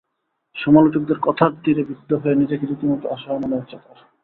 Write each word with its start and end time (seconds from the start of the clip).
সমালোচকদের 0.55 1.17
কথার 1.19 1.51
তিরে 1.63 1.81
বিদ্ধ 1.83 2.09
হয়ে 2.13 2.35
নিজেকে 2.35 2.63
রীতিমতো 2.65 3.05
অসহায় 3.09 3.39
মনে 3.39 3.57
হচ্ছে 3.57 3.75
তাঁর। 3.77 3.97